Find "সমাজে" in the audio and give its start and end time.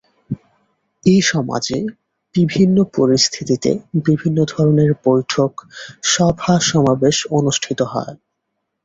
1.23-1.77